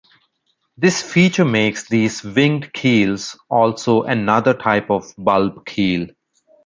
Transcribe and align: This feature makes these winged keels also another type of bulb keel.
This 0.77 1.03
feature 1.03 1.45
makes 1.45 1.87
these 1.87 2.23
winged 2.23 2.73
keels 2.73 3.37
also 3.51 4.01
another 4.01 4.55
type 4.55 4.89
of 4.89 5.13
bulb 5.15 5.63
keel. 5.67 6.07